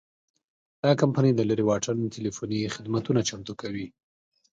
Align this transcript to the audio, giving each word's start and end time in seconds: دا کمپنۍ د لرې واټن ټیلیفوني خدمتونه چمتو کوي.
دا 0.83 0.91
کمپنۍ 1.01 1.31
د 1.35 1.41
لرې 1.49 1.63
واټن 1.69 1.97
ټیلیفوني 2.13 2.59
خدمتونه 2.75 3.19
چمتو 3.29 3.53
کوي. 3.61 3.87